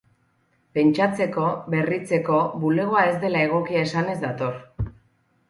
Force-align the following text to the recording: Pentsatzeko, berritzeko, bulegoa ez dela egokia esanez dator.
Pentsatzeko, 0.77 1.43
berritzeko, 1.73 2.39
bulegoa 2.65 3.05
ez 3.11 3.13
dela 3.27 3.45
egokia 3.51 3.85
esanez 3.91 4.19
dator. 4.27 4.59